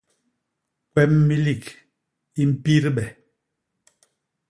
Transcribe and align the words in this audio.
Kwem 0.91 1.13
milik 1.27 1.65
i 2.41 2.43
mpidbe. 2.51 3.05